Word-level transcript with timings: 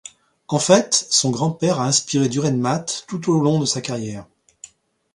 En 0.47 0.57
fait, 0.57 0.95
son 1.11 1.29
grand-père 1.29 1.79
a 1.79 1.85
inspiré 1.85 2.27
Dürrenmatt 2.27 3.05
tout 3.07 3.29
au 3.29 3.39
long 3.39 3.59
de 3.59 3.65
sa 3.65 3.81
carrière. 3.81 4.25